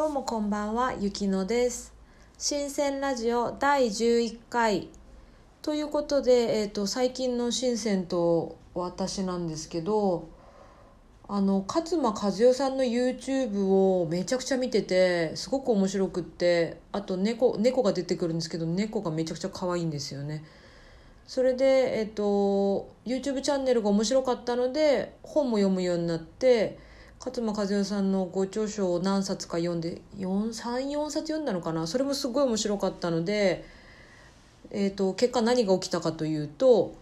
[0.00, 1.92] どうもこんばんは、ゆきのです。
[2.38, 4.88] 新鮮ラジオ第11回
[5.60, 10.26] ということで、えっ、と、最近の新鮮と私なんですけど、
[11.28, 20.42] あの、勝間和代さんの YouTube をめちゃくちゃ見てて、すごく面白くって、あと猫、猫が出てくるんですけど、猫がめちゃくちゃ可愛いんですよね。
[21.26, 26.78] それで、えっ、と、YouTube チャンネルが面白かったので、本も読むようになって、
[27.22, 31.86] 勝間和代さんのご著書を何冊か読んで34冊読んだのかな？
[31.86, 33.62] それもすごい面白かったので、
[34.70, 36.94] えー、と結果何が起きたかというと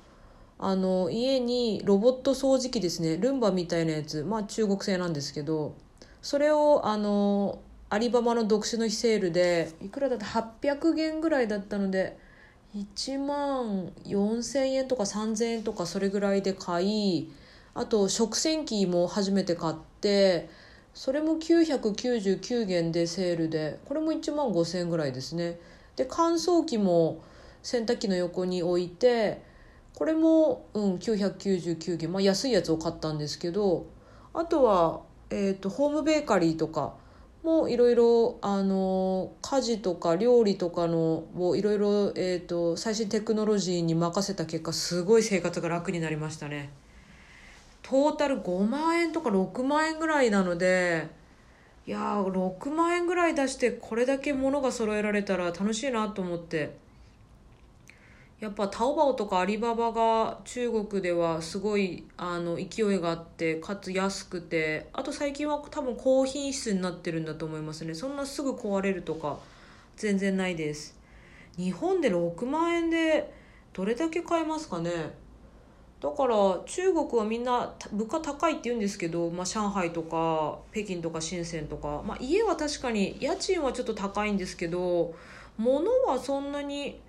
[0.59, 3.17] あの家にロボット掃除機ですね。
[3.17, 4.25] ルンバみたいなやつ。
[4.25, 5.77] まあ中国製なんですけど
[6.21, 12.19] それをあのアリババの読書の日セールでいくらだった？800元ぐらいだったので
[12.77, 17.33] 1万4000円とか3000円とかそれぐらいで買い
[17.75, 20.49] あと食洗機も初めて買って
[20.95, 25.59] それも999元でセールでこれも1万5000円ぐらいですね
[25.97, 27.23] で乾燥機も
[27.63, 29.43] 洗濯機の横に置いて
[29.95, 33.87] これも、うん、999元、まあ、安いやつを買ったんですけど
[34.33, 35.01] あとは、
[35.31, 36.95] えーと、ホームベーカリーとか
[37.43, 46.71] もいろいろ家事とか料理とかのをいろいろ、最新テクノロジーに任せた結果すごい生活が楽になりましたね。
[47.89, 51.09] トータル5万円とか6万円ぐらいなので
[51.87, 56.77] いやー6万円ぐらい出してこれだけ物が揃えられたら楽しいなと思って。
[58.41, 67.95] やっぱタオバオとかアリババが中国ではすごいあの勢いがあってかつ安くてあと最近は多分高品質になってるんだと思いますね。
[67.95, 69.39] そんなすぐ壊れるとか
[69.97, 70.95] 全然ないです。
[71.57, 73.33] 日本で6万円で
[73.73, 74.91] どれだけ買えますかね。
[76.01, 85.15] だから中国はみんな物価高いって言うんですけど、まあ、上海とか北京とか深センとか、まあ、家は確かに家賃はちょっと高いんですけど
[85.57, 87.01] 物はそんなに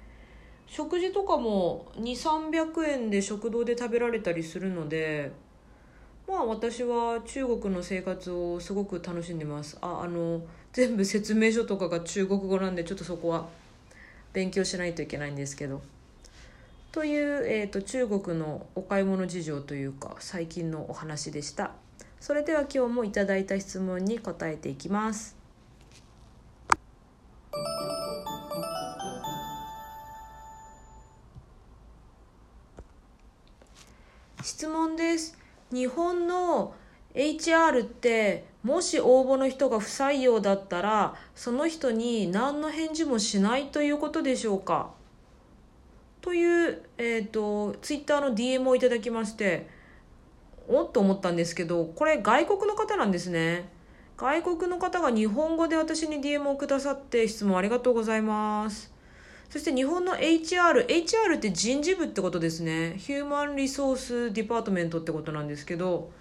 [0.65, 5.31] 食事とかも2300円で食堂で食べられたりするので
[6.27, 10.41] まあ私は中国の生活をすごく楽しんでますああの
[10.73, 13.47] 全部説明書とかが中国語なんでちょっとそこは
[14.33, 15.79] 勉強しないといけないんですけど。
[16.91, 21.71] という、えーと、中国のお買い物事情というか最近のお話でした。
[22.19, 25.37] それでは今日もいただいた質問に答えていきます。
[34.41, 35.37] 質問です。
[35.71, 36.73] 日本の
[37.13, 44.98] HR ってもし応募の人が不採用だったらその人に何の返事もしないということでしょうか？
[46.21, 49.67] という、えーと、ツイッターの DM をいただきまして
[50.67, 53.69] おっと思ったんですけどこれ外国の方なんですね。
[54.17, 58.93] 外国の方が日本語で私に DM をくださって質問ありがとうございます。
[59.49, 62.95] そして日本の HR HR って人事部ってことですね。
[62.97, 66.11] ヒューマンリソースディパートメントってことなんですけど。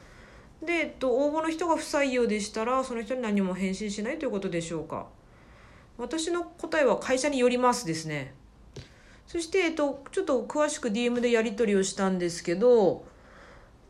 [0.63, 5.09] で、えっと、応募の人が不採用でしたらその人に何も返信しないということでしょうか。
[5.99, 8.33] 私の答えは会社によりますですね。
[9.29, 13.05] そして、えっと、ちょっと詳しく DM でやり取りをしたんですけど、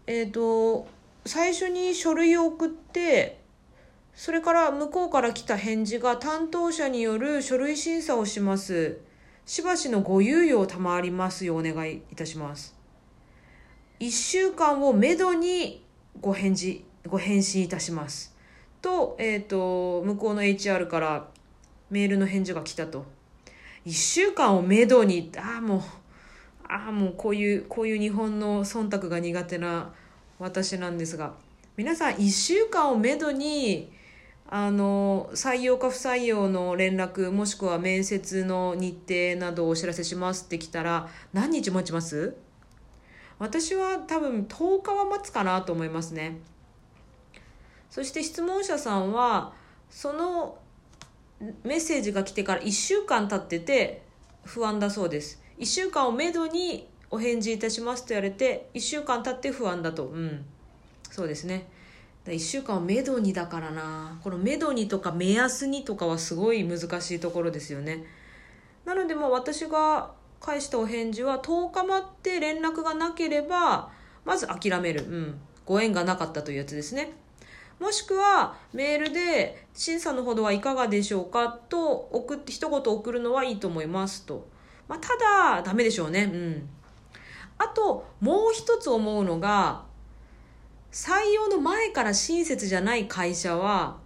[0.09, 0.89] えっと、
[1.25, 3.39] 最初に書類を送って、
[4.15, 8.99] それから向こうから来た返事が担当者による書類審査をします。
[9.47, 12.77] しばしのご猶予を賜りますようお願いいたします。
[14.01, 15.85] 1週間をめどに
[16.21, 18.37] ご返事、ご返信いたします。
[18.83, 21.29] と、えっと、向こうの HR から
[21.91, 23.18] メールの返事が来たと。
[23.87, 25.81] 1週間をめどにああもう
[26.69, 29.93] ああもうこういうこういう日本の忖度が苦手な
[30.39, 31.35] 私なんですが
[31.77, 33.91] 皆さん1週間をめどに
[34.51, 42.35] あの採用か不採用の連絡もしくは面接の日程などをお知らせしますって来たら何日待ちます？
[43.39, 46.39] 私は多分10日は待つかなと思いますね。
[47.91, 49.53] そして質問者さんは
[49.91, 50.59] その
[51.41, 54.03] メッセージが来てから1週間経ってて
[54.45, 55.43] 不安だそうです。
[55.59, 60.07] 1週間をめどにお返事いたしますと言われて1週間経って不安だと。
[60.07, 60.45] うん。
[61.11, 61.69] そうですね。
[62.27, 64.19] 1週間をめどにだからな。
[64.23, 68.05] このめどにとか目安にとかはすごい難しいところですよね。
[68.85, 73.91] なのでもう私が返したお返事は10日待って連絡がなければ
[74.25, 75.05] まず諦める。
[75.05, 75.41] うん。
[75.65, 77.13] ご縁がなかったというやつですね。
[77.79, 81.49] もしくはメールで審査のほどはいかがでしょうか？
[81.69, 84.49] と送って一言送るのはいいと思いますと。
[84.89, 85.09] まあ、た
[85.57, 86.25] だ、ダメでしょうね。
[86.25, 86.69] うん。
[87.59, 89.85] あと、もう一つ思うのが、
[90.91, 93.99] 採用の前から親切じゃない会社は、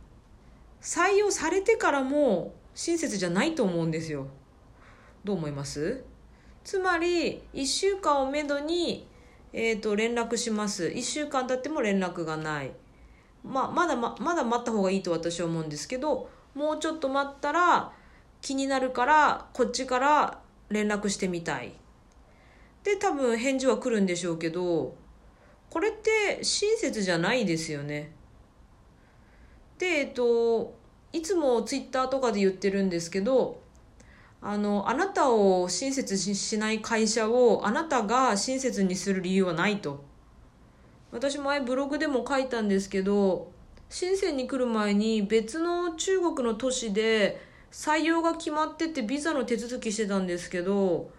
[0.80, 4.26] 採用されてからも親切じゃないと思うんですよ
[5.22, 6.04] どう思います？
[6.64, 9.06] つまり1週間をめどに、
[9.52, 12.72] えーと、連絡します1週間経っても連絡がない
[13.44, 17.92] まあ、まだままだ待った方がいいと私は思うんですけどもうちょっと待ったら
[18.40, 21.72] 気になるからこっちから連絡してみたい。
[22.84, 24.96] で多分返事は来るんでしょうけど
[25.70, 28.12] これって親切じゃないですよね。
[29.78, 30.74] でえっと
[31.12, 33.60] いつもツイッターとかで言ってるんですけど
[34.40, 40.04] あのあなたを親切しない会社をあなたが親切にする理由はないと。
[41.12, 43.52] 私前ブログでも書いたんですけど
[43.90, 51.10] 深センに来る前に別の中国の都市で採用が決まっててビザの手続きしてたんですけど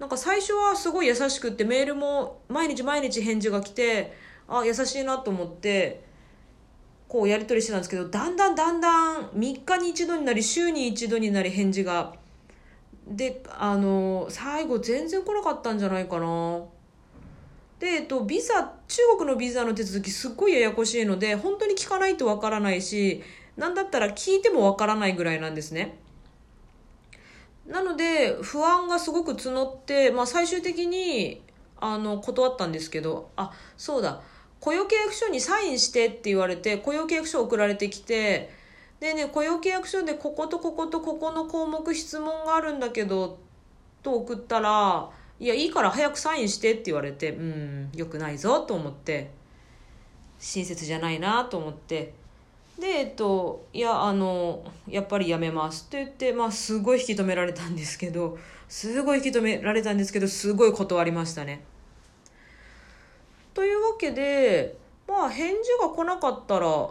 [0.00, 4.12] なんか最初はすごい優しくってメールも毎日毎日返事が来て
[4.48, 6.02] あ優しいなと思って
[7.06, 12.14] こうやり取りしてたんですけどだんだんだんだん3日に一度になり週に一度になり返事が。
[13.06, 16.62] であの最後全然来なかったんじゃないかな。
[17.82, 23.24] で、えっと、ビザ中国のビザの手続きすっごいややこしいので本当に聞かないとわからないし
[23.56, 25.98] 何だったら聞いてもわからないぐらいなんですね。
[27.66, 31.42] なので不安がすごく募って、まあ、最終的に
[31.80, 34.20] あの断ったんですけどあそうだ
[34.60, 38.50] 雇用契約書にサインしてって言われて雇用契約書送られてきて
[39.00, 43.38] でね雇用契約書でこことこことここの項目質問があるんだけど
[44.04, 45.10] と送ったら
[45.42, 49.32] いやいいから早くサインしてって言われてうんよくないぞと思って
[50.38, 52.14] 親切じゃないなと思って
[52.78, 61.62] で、えっと、いや、あの、やっぱりやめますって言って、まあ、すごい引き止められたんですけど、すごい引き止められたんですけど、すごい断りましたね。
[63.52, 66.88] というわけで、まあ、返事が来なかったら、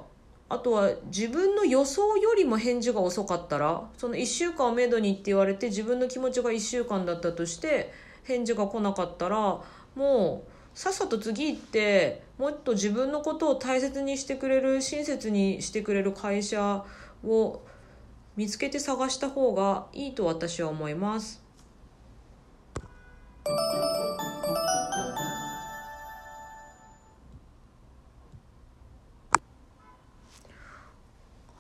[0.50, 7.92] あとは自分の予想よりも返事が遅かったら、その1週間をめどにって言われて、自分の気持ちが1週間だったとして、
[8.24, 9.62] 返事が来なかったら、
[9.96, 16.86] もう、さっさと次行ってもっと自分のことを大切にしてくれる親切にしてくれる会社
[17.26, 17.62] を
[18.38, 21.42] 見つけて探した方がいいと私は思います。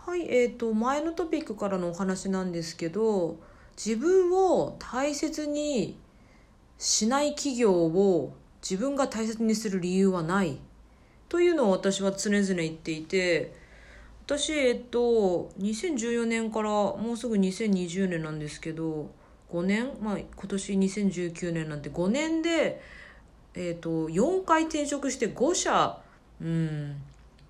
[0.05, 3.37] はい、えーと、前のトピックからのお話なんですけど
[3.77, 5.97] 自分を大切に
[6.81, 8.33] しない企業を
[8.67, 10.57] 自分が大切にする理由はない。
[11.29, 13.53] というのを私は常々言っていて
[14.25, 19.11] 私えっと2014年からもうすぐ2020年なんですけど
[19.51, 22.81] 5年まあ今年2019年なんて5年で
[23.53, 26.01] えっと4回転職して5社
[26.41, 26.95] うん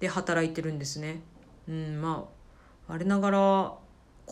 [0.01, 1.21] で働いてるんですね。
[1.69, 2.27] うんま
[2.89, 3.73] ああれながら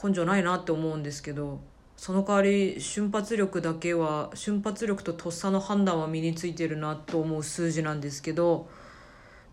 [0.04, 1.62] 根性ないなって思うんですけど。
[2.00, 8.70] その代わり瞬発力だけは瞬発力ととっさの判断は身についてるなと思う数字なんですけど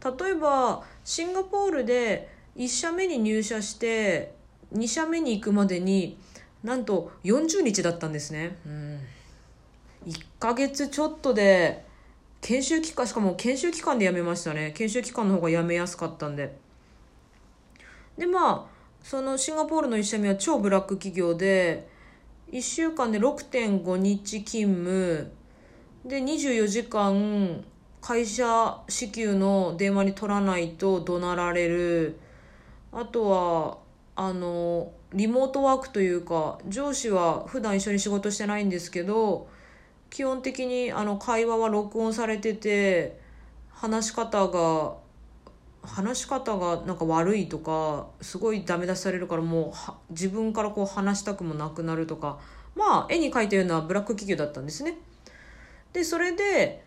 [0.04, 4.32] 例えばシンガポールで1社目に入社して
[4.72, 6.18] 2社目に行くまでに
[6.62, 8.56] なんと40日だったんですね。
[8.64, 9.00] うん、
[10.06, 11.84] 1ヶ月ちょっとで
[12.42, 14.70] 研修期間しかも研修期間で辞めましたね。
[14.70, 16.56] 研修期間の方が辞めやすかったんで。
[18.16, 21.95] でまあそのシンガポールの1社目は超ブラック企業で
[22.52, 25.32] 1週間で6.5日勤務。
[26.04, 27.64] で24時間
[28.00, 32.18] 会社支給の電話に取らないと怒鳴られる。
[32.92, 33.78] あとは
[34.14, 39.48] あのリモートワークというか上司は普段一緒に仕事してないんですけど
[40.08, 43.20] 基本的にあの会話は録音されてて
[43.70, 44.94] 話し方が
[45.86, 52.38] 話し方がなんか悪いとかすごいダメ出しされるからもう自分からこう話したくもなくなるとか
[52.74, 54.98] まあ絵に描いたようなブラック企業だったんですね。
[55.92, 56.84] でそれで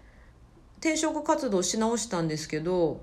[0.79, 3.01] 転職活動し直したんですけど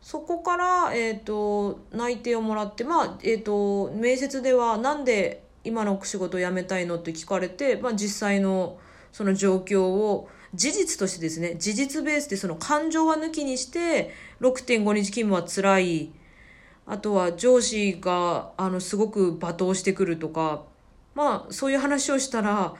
[0.00, 8.78] そこから、えーと、内定をもらってまあえっ、ー、と面接ではなんで今の仕事を辞めたいのって聞かれて、まあ、実際の
[9.12, 16.10] その状況を事実としてですね事実ベースでその感情は抜きにして6.5日勤務は辛い。
[16.86, 20.62] あとは上司があのすごく罵倒してくるとか。
[21.14, 22.74] まあそういう話をしたら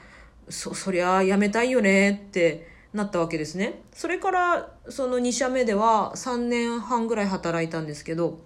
[0.49, 3.83] そそりゃやめたいよねってなったわけですね。
[3.93, 8.39] それからその2社目では3年半ぐらい働いたんですけど、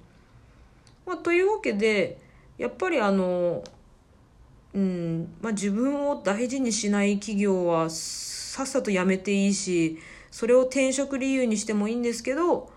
[1.07, 2.19] まあ、というわけで
[2.59, 3.65] やっぱりあの
[4.75, 7.89] うんまあ、自分を大事にしない企業は
[8.55, 9.99] さっさと辞めていいし
[10.31, 12.71] それを転職理由にしてもいいんですけど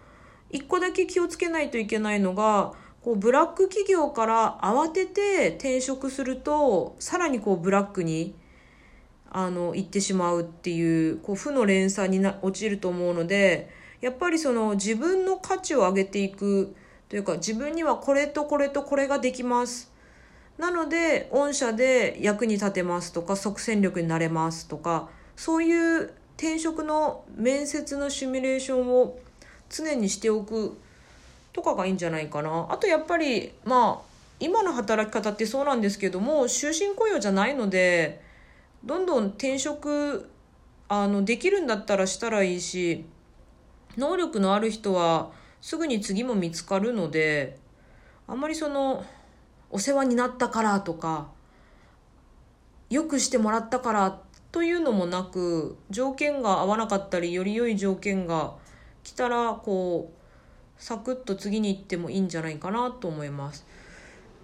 [0.50, 8.34] 一個だけ気をつけないといけないのがこうブラック企業から慌てて転職するとさらにこうブラックに
[9.30, 13.70] あの行ってしまうっていうこう負の連鎖にな陥ると思うので
[14.02, 16.76] やっぱりその自分の価値を上げていく
[17.08, 19.94] というか自分にはこれとこれとこれができます。
[20.58, 29.18] なので御社で役に立てますとか即戦力になれますとかそういう転職の面接のシミュレーションを
[29.70, 30.78] 常にしておく
[31.54, 32.68] とかがいいんじゃないかな。
[32.70, 34.08] あとやっぱりまあ
[34.40, 38.22] 今の働き方ってそうなんですけども終身雇用じゃないので
[38.84, 40.30] どんどん転職
[40.90, 43.06] あのできるんだったらしたらいいし
[43.98, 47.58] 能力のある人はすぐに次も見つかるので
[48.28, 49.04] あんまりその
[49.70, 51.28] お世話になったからとか
[52.90, 54.20] よくしてもらったから
[54.52, 58.54] というのもなく条件が合わなかったりより良い条件が
[59.04, 63.66] 来たらこうサクッと次に行ってもいいんじゃないかなと思います。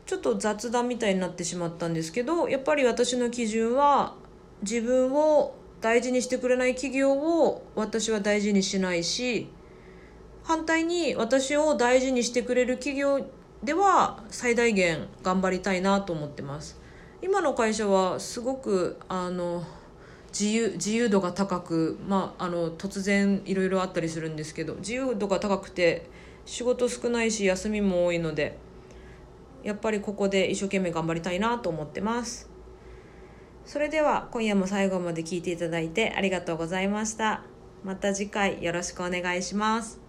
[0.05, 4.15] ちょっと雑談みたいになってしまったんですけどやっぱり私の基準は
[4.61, 9.49] 自分を大事にしてくれない企業を私は大事にしないし
[10.43, 13.25] 反対に私を大事にしてくれる企業
[13.63, 16.79] では最大限頑張りたいなと思ってます
[17.21, 19.63] 今の会社はすごくあの
[20.37, 26.09] 自由自由度が高く、まあ、あの突然いろいろあったりするんですけど自由度が高くて
[26.45, 28.57] 仕事少ないし休みも多いので
[29.63, 32.49] やっぱりここで一生懸命頑張りたいなと思ってます。
[33.65, 37.43] それでは今夜も最後まで聞いていただいてありがとうございました。
[37.83, 40.02] また次回よろしくお願いします。